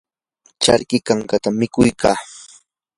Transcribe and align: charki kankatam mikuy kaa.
charki 0.63 0.97
kankatam 1.07 1.55
mikuy 1.59 1.91
kaa. 2.01 2.19